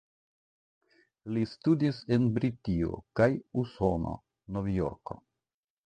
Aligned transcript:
Li 1.35 1.43
studis 1.51 1.99
en 2.17 2.27
Britio 2.39 2.99
kaj 3.21 3.31
Usono 3.65 4.19
(Novjorko). 4.59 5.25